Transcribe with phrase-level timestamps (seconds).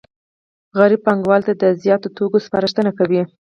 [0.69, 3.21] سوداګر پانګوالو ته د زیاتو توکو سپارښتنه کوي